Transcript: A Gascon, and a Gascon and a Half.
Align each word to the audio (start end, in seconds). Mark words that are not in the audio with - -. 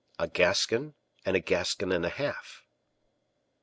A 0.17 0.27
Gascon, 0.27 0.95
and 1.25 1.35
a 1.35 1.39
Gascon 1.39 1.91
and 1.91 2.03
a 2.07 2.09
Half. 2.09 2.63